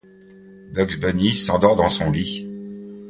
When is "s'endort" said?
1.35-1.75